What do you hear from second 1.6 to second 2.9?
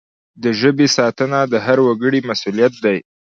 هر وګړي مسؤلیت